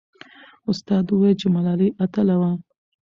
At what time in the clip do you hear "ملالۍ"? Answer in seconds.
1.55-1.89